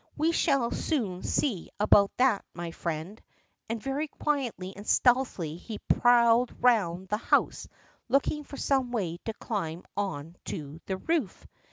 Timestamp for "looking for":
8.09-8.57